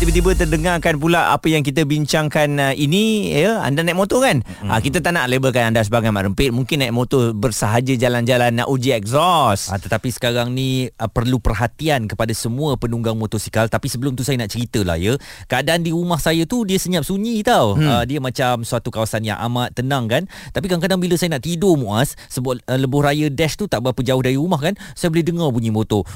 [0.00, 4.40] tiba-tiba terdengarkan pula apa yang kita bincangkan uh, ini ya anda naik motor kan?
[4.40, 4.72] Mm-hmm.
[4.72, 6.56] uh, kita tak nak labelkan anda sebagai mak rempit.
[6.56, 9.68] Mungkin naik motor bersahaja jalan-jalan nak uji exhaust.
[9.68, 13.68] Uh, tetapi sekarang ni uh, perlu perhatian kepada semua penunggang motosikal.
[13.68, 15.20] Tapi sebelum tu saya nak ceritalah ya.
[15.52, 17.76] Keadaan di rumah saya tu dia senyap sunyi tau.
[17.76, 17.84] Hmm.
[17.84, 20.24] uh, dia macam suatu kawasan yang amat tenang kan?
[20.56, 24.00] Tapi kadang-kadang bila saya nak tidur muas sebab uh, lebuh raya dash tu tak berapa
[24.00, 24.72] jauh dari rumah kan?
[24.96, 26.08] Saya boleh dengar bunyi motor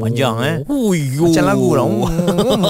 [0.00, 0.56] Panjang eh?
[0.68, 1.30] Uyo.
[1.30, 1.86] Macam lagu lah.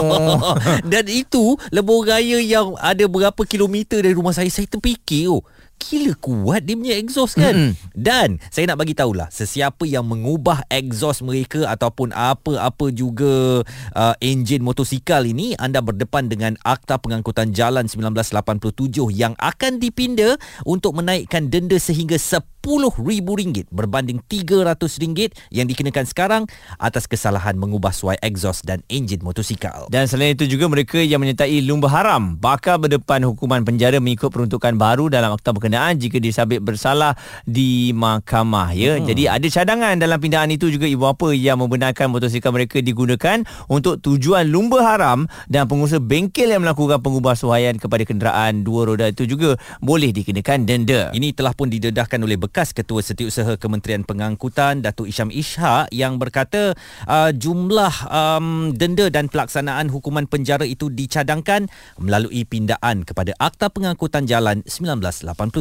[0.92, 5.42] Dan itu Lebuh raya yang Ada berapa kilometer Dari rumah saya Saya terfikir oh
[5.80, 7.96] gila kuat dia punya exhaust kan mm-hmm.
[7.96, 13.64] dan saya nak bagi tahulah sesiapa yang mengubah exhaust mereka ataupun apa-apa juga
[13.96, 20.36] uh, enjin motosikal ini anda berdepan dengan Akta Pengangkutan Jalan 1987 yang akan dipinda
[20.68, 22.20] untuk menaikkan denda sehingga
[22.60, 26.42] RM10,000 berbanding RM300 yang dikenakan sekarang
[26.76, 29.88] atas kesalahan mengubah suai exhaust dan enjin motosikal.
[29.88, 34.76] Dan selain itu juga mereka yang menyertai lumba haram bakal berdepan hukuman penjara mengikut peruntukan
[34.76, 37.14] baru dalam Akta Berkenaan jika disabit bersalah
[37.46, 38.74] di mahkamah.
[38.74, 38.98] Ya.
[38.98, 39.06] Hmm.
[39.06, 43.98] Jadi ada cadangan dalam pindaan itu juga ibu bapa yang membenarkan motosikal mereka digunakan untuk
[44.04, 49.26] tujuan lumba haram dan pengusaha bengkel yang melakukan pengubah suaian kepada kenderaan dua roda itu
[49.26, 51.10] juga boleh dikenakan denda.
[51.10, 56.76] Ini telah pun didedahkan oleh bekas Ketua Setiausaha Kementerian Pengangkutan Datuk Isham Ishak yang berkata
[57.08, 61.66] uh, jumlah um, denda dan pelaksanaan hukuman penjara itu dicadangkan
[61.98, 65.59] melalui pindaan kepada Akta Pengangkutan Jalan 1987.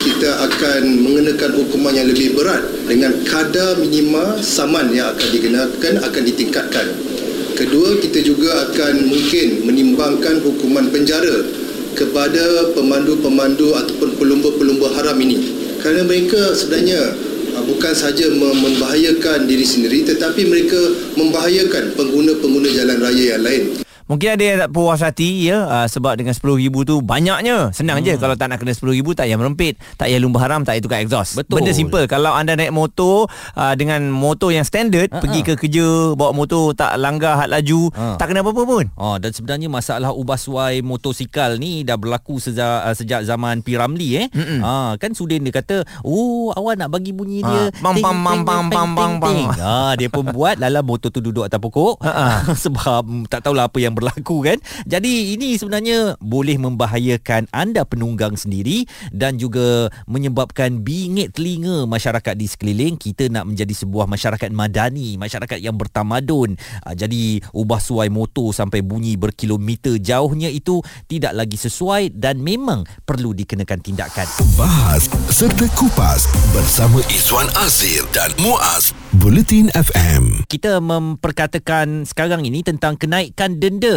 [0.00, 6.22] Kita akan mengenakan hukuman yang lebih berat dengan kadar minima saman yang akan dikenakan akan
[6.24, 6.86] ditingkatkan.
[7.52, 11.44] Kedua, kita juga akan mungkin menimbangkan hukuman penjara
[11.92, 17.16] kepada pemandu-pemandu ataupun pelumba-pelumba haram ini kerana mereka sebenarnya
[17.56, 20.78] uh, bukan saja membahayakan diri sendiri tetapi mereka
[21.16, 23.64] membahayakan pengguna-pengguna jalan raya yang lain.
[24.10, 27.70] Mungkin ada yang tak puas hati ya uh, sebab dengan RM10,000 tu banyaknya.
[27.70, 28.06] Senang hmm.
[28.10, 30.82] je kalau tak nak kena RM10,000 tak payah merempit, tak payah lumba haram, tak payah
[30.82, 31.38] tukar exhaust.
[31.38, 31.62] Betul.
[31.62, 32.10] Benda simple.
[32.10, 35.22] Kalau anda naik motor uh, dengan motor yang standard, uh-huh.
[35.22, 38.18] pergi ke kerja bawa motor tak langgar had laju, uh.
[38.18, 38.84] tak kena apa-apa pun.
[38.98, 43.78] Oh, dan sebenarnya masalah ubah suai motosikal ni dah berlaku sejak, uh, sejak zaman P.
[43.78, 44.28] Ramlee eh.
[44.58, 48.90] Uh, kan Sudin dia kata, "Oh, awak nak bagi bunyi dia." Pam pam pam pam
[48.90, 49.36] pam pam.
[49.54, 52.02] Ah, dia pun buat lala motor tu duduk atas pokok.
[52.02, 52.58] Uh-huh.
[52.66, 54.56] sebab tak tahulah apa yang berlaku kan.
[54.88, 62.46] Jadi ini sebenarnya boleh membahayakan anda penunggang sendiri dan juga menyebabkan bingit telinga masyarakat di
[62.48, 62.96] sekeliling.
[62.96, 66.56] Kita nak menjadi sebuah masyarakat madani, masyarakat yang bertamadun.
[66.80, 72.88] Ah, jadi ubah suai motor sampai bunyi berkilometer jauhnya itu tidak lagi sesuai dan memang
[73.04, 74.26] perlu dikenakan tindakan.
[74.56, 76.24] Bahas serta kupas
[76.56, 80.46] bersama Izwan Azir dan Muaz Bulletin FM.
[80.46, 83.89] Kita memperkatakan sekarang ini tentang kenaikan denda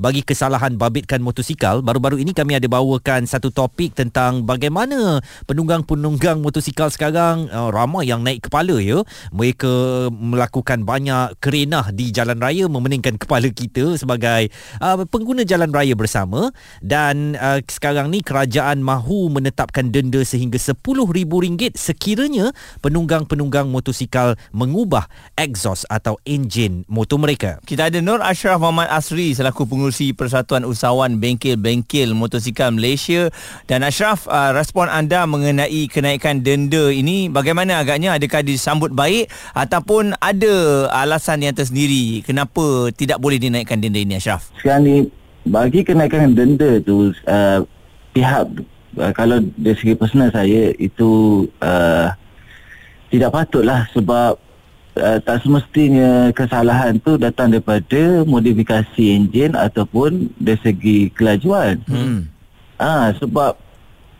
[0.00, 1.82] bagi kesalahan babitkan motosikal.
[1.84, 8.24] Baru-baru ini kami ada bawakan satu topik tentang bagaimana penunggang-penunggang motosikal sekarang uh, ramai yang
[8.24, 9.04] naik kepala ya.
[9.34, 14.48] Mereka melakukan banyak kerenah di jalan raya memeningkan kepala kita sebagai
[14.80, 16.50] uh, pengguna jalan raya bersama
[16.80, 25.06] dan uh, sekarang ni kerajaan mahu menetapkan denda sehingga RM10,000 sekiranya penunggang-penunggang motosikal mengubah
[25.36, 27.60] exhaust atau enjin motor mereka.
[27.64, 33.32] Kita ada Nur Ashraf Muhammad Asri selaku pengurusi Persatuan Usahawan Bengkel-Bengkel Motosikal Malaysia.
[33.64, 38.12] Dan Ashraf uh, respon anda mengenai kenaikan denda ini bagaimana agaknya?
[38.20, 42.20] Adakah disambut baik ataupun ada alasan yang tersendiri?
[42.20, 44.52] Kenapa tidak boleh dinaikkan denda ini Ashraf?
[44.60, 44.96] Sekarang ni
[45.48, 47.64] bagi kenaikan denda tu uh,
[48.12, 48.44] pihak
[49.00, 52.12] uh, kalau dari segi personal saya itu uh,
[53.08, 54.36] tidak patutlah sebab
[55.00, 61.80] uh, tak semestinya kesalahan tu datang daripada modifikasi enjin ataupun dari segi kelajuan.
[61.88, 62.28] Hmm.
[62.76, 63.56] Ah sebab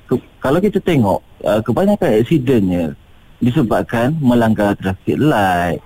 [0.08, 2.96] ke, kalau kita tengok uh, kebanyakan aksidennya
[3.40, 5.80] disebabkan melanggar traffic light,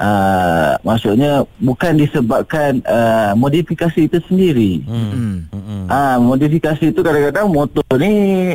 [0.00, 4.80] uh, maksudnya bukan disebabkan uh, modifikasi itu sendiri.
[4.88, 5.46] Hmm.
[5.52, 5.86] Hmm.
[5.86, 8.12] Uh, modifikasi itu kadang-kadang motor ni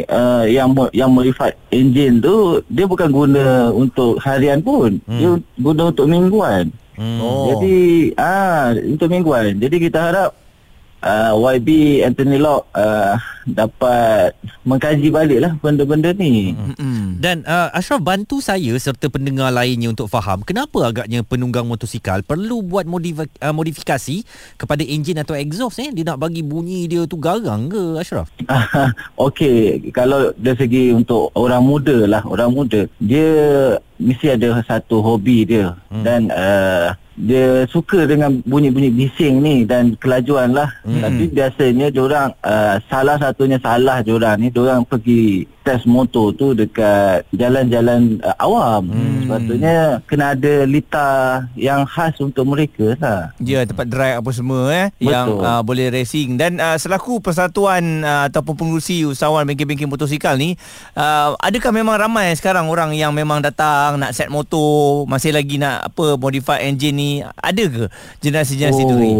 [0.09, 5.19] uh, yang yang modified engine tu dia bukan guna untuk harian pun, hmm.
[5.21, 5.31] dia
[5.61, 6.73] guna untuk mingguan.
[6.95, 7.19] Hmm.
[7.21, 7.51] Oh.
[7.53, 9.59] Jadi ah uh, untuk mingguan.
[9.59, 10.44] Jadi kita harap
[11.05, 13.15] uh, YB Anthony Locke uh,
[13.45, 14.33] dapat
[14.65, 16.57] mengkaji balik lah benda-benda ni.
[16.57, 17.21] Hmm.
[17.21, 22.65] Dan uh, Ashraf bantu saya serta pendengar lainnya untuk faham kenapa agaknya penunggang motosikal perlu
[22.65, 24.25] buat modif- uh, modifikasi
[24.57, 28.33] kepada enjin atau exhaust eh dia nak bagi bunyi dia tu garang ke Ashraf?
[29.29, 33.29] Okey, kalau dari segi untuk orang muda lah, orang muda, dia
[33.95, 36.03] mesti ada satu hobi dia hmm.
[36.03, 40.67] dan uh, dia suka dengan bunyi-bunyi bising ni dan kelajuan lah.
[40.83, 40.99] Hmm.
[40.99, 47.25] Tapi biasanya diorang uh, salah satunya salah diorang ni diorang pergi test motor tu dekat
[47.33, 48.93] jalan-jalan uh, awam.
[48.93, 49.25] Hmm.
[49.25, 53.33] Sepatutnya kena ada litar yang khas untuk mereka lah.
[53.41, 55.09] Ya, tempat drive apa semua eh Betul.
[55.09, 60.53] yang uh, boleh racing dan uh, selaku persatuan uh, ataupun pengurusi usahawan bengkel-bengkel motosikal ni
[60.93, 65.89] uh, adakah memang ramai sekarang orang yang memang datang nak set motor, masih lagi nak
[65.89, 67.11] apa modify engine ni
[67.41, 67.83] ada ke
[68.21, 68.89] generasi-generasi oh.
[68.93, 69.11] tu ni?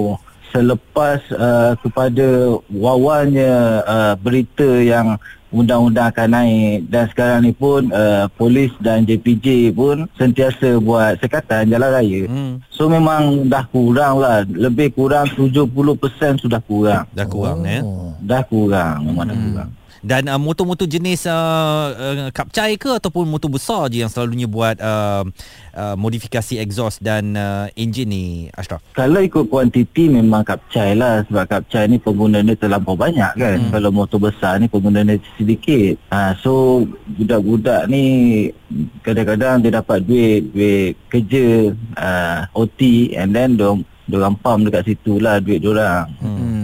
[0.54, 5.18] Selepas uh, kepada wawannya uh, berita yang
[5.56, 11.72] undang-undang akan naik dan sekarang ni pun uh, polis dan JPJ pun sentiasa buat sekatan
[11.72, 12.22] jalan raya.
[12.28, 12.60] Hmm.
[12.68, 14.44] So memang dah kurang lah.
[14.44, 17.08] Lebih kurang 70% sudah kurang.
[17.16, 17.72] Dah kurang oh.
[17.72, 17.80] ya.
[18.20, 19.32] Dah kurang, memang hmm.
[19.32, 19.70] dah kurang.
[20.06, 24.78] Dan uh, motor-motor jenis uh, uh, kapcai ke ataupun motor besar je yang selalunya buat
[24.78, 25.26] uh,
[25.74, 28.86] uh, modifikasi exhaust dan uh, engine ni Ashraf?
[28.94, 33.58] Kalau ikut kuantiti memang kapcai lah sebab kapcai ni pengguna dia terlampau banyak kan.
[33.58, 33.74] Hmm.
[33.74, 35.98] Kalau motor besar ni pengguna dia sedikit.
[36.14, 36.86] Uh, so
[37.18, 38.04] budak-budak ni
[39.02, 43.74] kadang-kadang dia dapat duit, duit kerja, uh, OT and then dia
[44.14, 46.06] orang pump dekat situ lah duit diorang.
[46.22, 46.55] Hmm.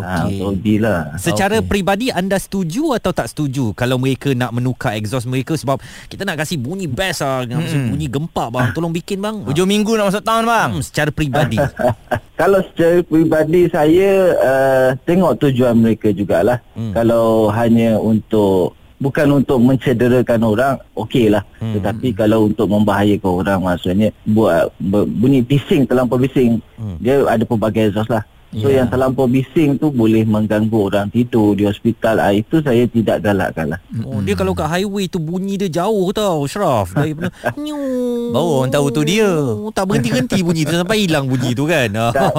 [0.00, 0.40] Okey.
[0.40, 1.00] Ha, lah.
[1.20, 1.68] Secara okay.
[1.68, 6.40] peribadi anda setuju atau tak setuju kalau mereka nak menukar exhaust mereka sebab kita nak
[6.40, 7.92] kasih bunyi best lah, hmm.
[7.92, 8.66] bunyi gempak bang.
[8.72, 9.44] Tolong bikin bang.
[9.44, 10.70] Hujung minggu nak masuk tahun bang.
[10.72, 11.58] Hmm, secara peribadi.
[12.40, 14.10] kalau secara peribadi saya
[14.40, 16.64] uh, tengok tujuan mereka jugalah.
[16.72, 16.96] Hmm.
[16.96, 21.74] Kalau hanya untuk bukan untuk mencederakan orang okeylah hmm.
[21.74, 24.70] tetapi kalau untuk membahayakan orang maksudnya buat
[25.18, 27.02] bunyi bising terlampau bising hmm.
[27.02, 28.22] dia ada pelbagai exhaust lah
[28.52, 28.84] So yeah.
[28.84, 32.20] yang terlampau bising tu boleh mengganggu orang tidur di hospital.
[32.20, 33.80] Ah, itu saya tidak galakkan lah.
[34.04, 36.92] Oh, dia kalau kat highway tu bunyi dia jauh tau, Shraf.
[36.92, 37.32] Daripada
[37.64, 37.80] nyu.
[38.28, 39.32] Baru orang tahu tu dia.
[39.72, 41.88] Tak berhenti-henti bunyi tu sampai hilang bunyi tu kan.
[41.88, 42.32] Tak,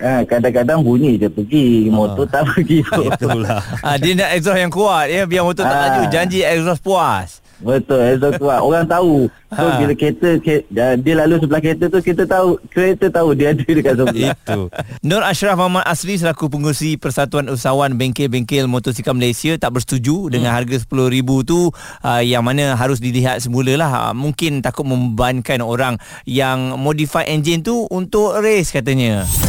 [0.00, 1.92] ah, kadang-kadang bunyi je pergi.
[1.92, 2.40] Motor ah.
[2.40, 2.80] tak pergi.
[2.88, 3.60] Itulah.
[3.84, 5.82] ah, dia nak exhaust yang kuat ya biar motor tak ah.
[5.84, 6.02] laju.
[6.08, 7.44] Janji exhaust puas.
[7.58, 8.62] Betul, exhaust kuat.
[8.62, 9.26] Orang tahu.
[9.50, 9.80] So ha.
[9.80, 13.94] bila kereta, kereta dia lalu sebelah kereta tu kita tahu kereta tahu dia ada dekat
[13.96, 14.36] sebelah.
[14.36, 14.60] Itu.
[15.02, 20.30] Nur Ashraf Muhammad Asri selaku pengurusi Persatuan Usahawan Bengkel-Bengkel Motosikal Malaysia tak bersetuju hmm.
[20.30, 21.72] dengan harga RM10,000 tu
[22.04, 23.90] uh, yang mana harus dilihat semula lah.
[24.10, 25.96] Uh, mungkin takut membebankan orang
[26.28, 29.24] yang modify engine tu untuk race katanya.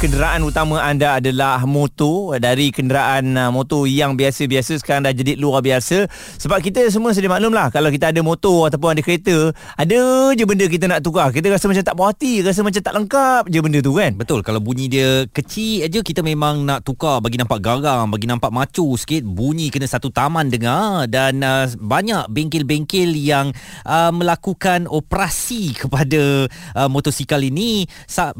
[0.00, 2.40] kenderaan utama anda adalah motor.
[2.40, 6.08] Dari kenderaan uh, motor yang biasa-biasa sekarang dah jadi luar biasa.
[6.40, 10.00] Sebab kita semua sedia maklum lah kalau kita ada motor ataupun ada kereta ada
[10.32, 11.28] je benda kita nak tukar.
[11.36, 14.16] Kita rasa macam tak puas hati rasa macam tak lengkap je benda tu kan?
[14.16, 17.20] Betul kalau bunyi dia kecil aja kita memang nak tukar.
[17.20, 21.12] Bagi nampak garang bagi nampak macu sikit bunyi kena satu taman dengar.
[21.12, 23.52] Dan uh, banyak bengkel-bengkel yang
[23.84, 27.84] uh, melakukan operasi kepada uh, motosikal ini.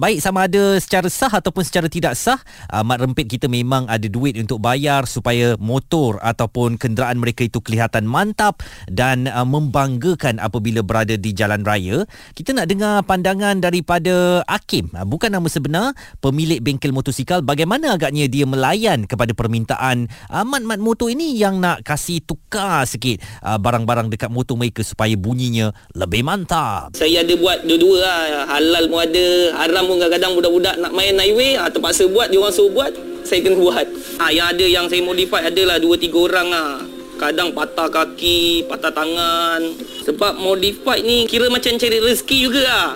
[0.00, 2.38] Baik sama ada secara sah atau ataupun secara tidak sah
[2.70, 7.58] uh, mat rempit kita memang ada duit untuk bayar supaya motor ataupun kenderaan mereka itu
[7.58, 12.06] kelihatan mantap dan uh, membanggakan apabila berada di jalan raya.
[12.38, 14.94] Kita nak dengar pandangan daripada Akim.
[14.94, 15.90] Uh, bukan nama sebenar
[16.22, 17.42] pemilik bengkel motosikal.
[17.42, 23.18] Bagaimana agaknya dia melayan kepada permintaan uh, mat-mat motor ini yang nak kasih tukar sikit
[23.42, 26.94] uh, barang-barang dekat motor mereka supaya bunyinya lebih mantap?
[26.94, 28.20] Saya ada buat dua-dua lah.
[28.54, 29.24] Halal pun ada
[29.66, 32.92] haram pun kadang-kadang budak-budak nak main highway highway ha, terpaksa buat dia orang suruh buat
[33.24, 33.86] saya kena buat.
[34.20, 36.76] Ha, yang ada yang saya modify adalah 2 3 orang ah.
[37.20, 39.60] Kadang patah kaki patah tangan.
[40.08, 42.90] Sebab modify ni kira macam cari rezeki juga ah.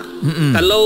[0.59, 0.85] Kalau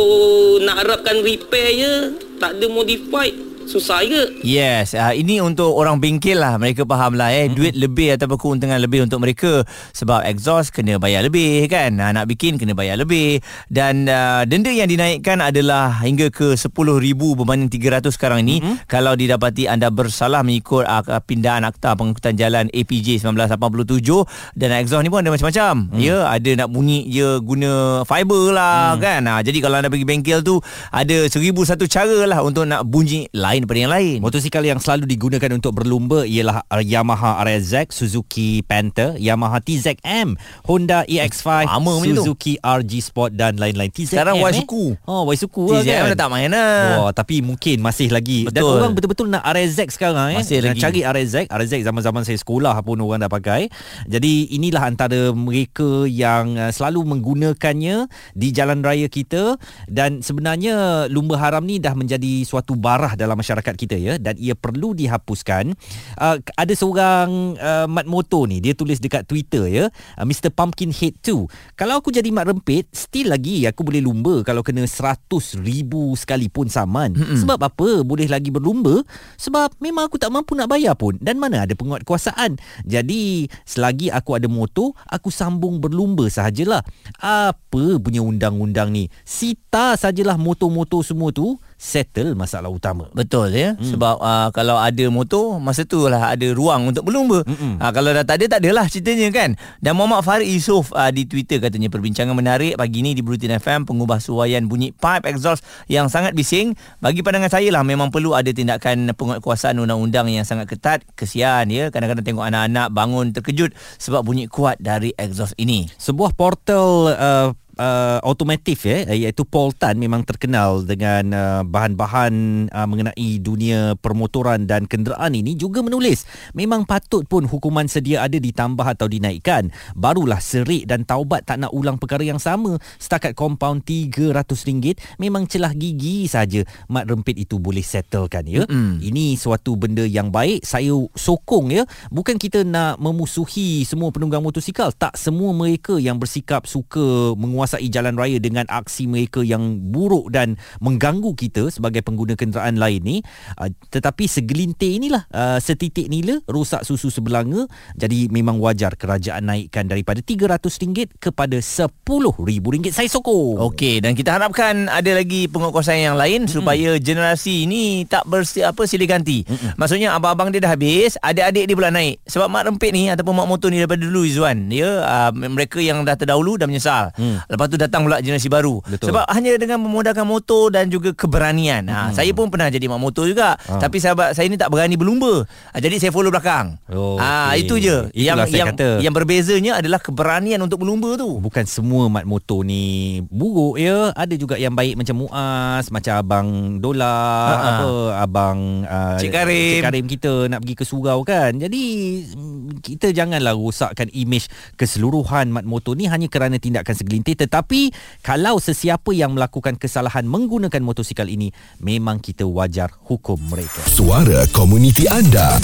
[0.63, 1.93] nak harapkan repair je
[2.39, 3.27] tak ada modify
[3.69, 4.41] susah ke?
[4.41, 6.57] Yes, uh, ini untuk orang bengkel lah.
[6.57, 7.47] Mereka faham lah eh.
[7.47, 7.55] Mm-hmm.
[7.57, 9.63] Duit lebih ataupun keuntungan lebih untuk mereka.
[9.93, 11.95] Sebab exhaust kena bayar lebih kan.
[12.01, 13.39] Uh, nak bikin kena bayar lebih.
[13.69, 18.59] Dan uh, denda yang dinaikkan adalah hingga ke RM10,000 berbanding RM300 sekarang ini.
[18.59, 18.75] Mm-hmm.
[18.89, 24.57] Kalau didapati anda bersalah mengikut uh, pindahan Akta Pengangkutan Jalan APJ 1987.
[24.57, 25.93] Dan exhaust ni pun ada macam-macam.
[25.93, 25.99] Mm.
[26.01, 28.99] Ya, ada nak bunyi je guna fiber lah mm.
[28.99, 29.21] kan.
[29.29, 30.57] Uh, jadi kalau anda pergi bengkel tu,
[30.89, 34.17] ada seribu satu cara lah untuk nak bunyi lain lain daripada yang lain.
[34.23, 41.03] Motosikal yang selalu digunakan untuk berlumba ialah uh, Yamaha RSX, Suzuki Panther, Yamaha TZM, Honda
[41.03, 41.93] EX5, Lama.
[41.99, 43.91] Suzuki RG Sport dan lain-lain.
[43.91, 44.43] TZM Sekarang eh?
[44.47, 44.95] Waisuku.
[45.03, 46.11] Oh, Waisuku lah TZM kan.
[46.15, 46.79] dah tak main lah.
[47.03, 48.47] Oh, tapi mungkin masih lagi.
[48.47, 48.75] Dan Betul.
[48.79, 50.39] orang betul-betul nak RSX sekarang eh.
[50.39, 50.81] Masih Nak lagi.
[50.81, 51.45] Cari RSX.
[51.51, 53.67] RSX zaman-zaman saya sekolah pun orang dah pakai.
[54.07, 61.35] Jadi inilah antara mereka yang uh, selalu menggunakannya di jalan raya kita dan sebenarnya lumba
[61.41, 65.73] haram ni dah menjadi suatu barah dalam masyarakat kita ya dan ia perlu dihapuskan.
[66.19, 70.93] Uh, ada seorang uh, mat motor ni dia tulis dekat Twitter ya, uh, Mr Pumpkin
[70.93, 71.49] Head 2.
[71.79, 75.25] Kalau aku jadi mat rempit, still lagi aku boleh lumba kalau kena 100
[75.63, 77.15] ribu sekalipun saman.
[77.15, 77.39] Mm-hmm.
[77.41, 77.89] Sebab apa?
[78.05, 79.01] Boleh lagi berlumba
[79.39, 82.59] sebab memang aku tak mampu nak bayar pun dan mana ada penguatkuasaan.
[82.83, 86.83] Jadi selagi aku ada motor, aku sambung berlumba sahajalah.
[87.23, 89.07] Apa punya undang-undang ni?
[89.23, 93.07] Sita sajalah motor-motor semua tu settle masalah utama.
[93.15, 93.95] Betul ya hmm.
[93.95, 97.47] sebab uh, kalau ada motor masa tu lah ada ruang untuk berlumba.
[97.47, 99.55] Uh, kalau dah tak ada tak adalah ceritanya kan.
[99.79, 103.87] Dan Muhammad Farid Yusof uh, di Twitter katanya perbincangan menarik pagi ni di Brutin FM
[103.87, 106.75] pengubah suaian bunyi pipe exhaust yang sangat bising.
[106.99, 111.07] Bagi pandangan saya lah memang perlu ada tindakan penguatkuasaan undang-undang yang sangat ketat.
[111.15, 115.87] Kesian ya kadang-kadang tengok anak-anak bangun terkejut sebab bunyi kuat dari exhaust ini.
[115.95, 117.47] Sebuah portal uh,
[117.79, 122.33] uh, automotif ya iaitu Paul Tan memang terkenal dengan uh, bahan-bahan
[122.69, 126.27] uh, mengenai dunia permotoran dan kenderaan ini juga menulis.
[126.53, 129.71] Memang patut pun hukuman sedia ada ditambah atau dinaikkan.
[129.95, 132.77] Barulah serik dan taubat tak nak ulang perkara yang sama.
[132.99, 136.61] Setakat kompaun RM300 memang celah gigi saja.
[136.91, 138.67] Mat rempit itu boleh settlekan ya.
[138.69, 138.95] Mm-hmm.
[139.01, 140.65] ini suatu benda yang baik.
[140.67, 141.83] Saya sokong ya.
[142.11, 144.91] Bukan kita nak memusuhi semua penunggang motosikal.
[144.91, 150.57] Tak semua mereka yang bersikap suka menguasai jalan raya dengan aksi mereka yang buruk dan
[150.81, 153.17] mengganggu kita sebagai pengguna kenderaan lain ni
[153.61, 159.85] uh, tetapi segelintir inilah uh, setitik nila rosak susu sebelanga jadi memang wajar kerajaan naikkan
[159.85, 166.47] daripada RM300 kepada RM10,000 saya sokong Okey dan kita harapkan ada lagi penguatkuasaan yang lain
[166.47, 166.55] mm-hmm.
[166.55, 169.43] supaya generasi ini tak bersi apa silih ganti.
[169.43, 169.75] Mm-hmm.
[169.75, 172.23] Maksudnya abang-abang dia dah habis, adik-adik dia pula naik.
[172.23, 176.07] Sebab mak rempit ni ataupun mak motor ni daripada dulu Izwan, dia uh, mereka yang
[176.07, 177.11] dah terdahulu dah menyesal.
[177.19, 177.43] Mm.
[177.59, 178.79] Lepas tu datang pula generasi baru.
[178.81, 179.11] Betul.
[179.11, 181.83] Sebab hanya dengan memodalkan motor dan juga keberanian.
[181.83, 182.07] Mm-hmm.
[182.07, 183.59] Ha saya pun pernah jadi mak motor juga.
[183.59, 183.83] Ha.
[183.83, 185.43] Tapi sahabat saya ni tak berani berlumba.
[185.43, 186.79] Ha, jadi saya follow belakang.
[186.87, 187.67] Oh, Ah okey.
[187.67, 187.97] itu je.
[188.09, 188.89] Itulah yang saya yang kata.
[189.01, 191.35] yang berbezanya adalah keberanian untuk berlumba tu.
[191.39, 196.47] bukan semua mat motor ni buruk ya ada juga yang baik macam Muaz macam abang
[196.77, 197.67] Dola Ha-ha.
[197.73, 197.89] apa
[198.21, 199.73] abang uh, Cik Karim.
[199.81, 201.83] Cik Karim kita nak pergi ke surau kan jadi
[202.29, 208.59] mm, kita janganlah rosakkan imej keseluruhan mat motor ni hanya kerana tindakan segelintir tetapi kalau
[208.59, 215.55] sesiapa yang melakukan kesalahan menggunakan motosikal ini memang kita wajar hukum mereka Suara komuniti anda.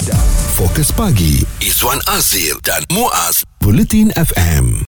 [0.56, 4.80] Fokus pagi Izwan Azir dan Muaz Bulletin FM.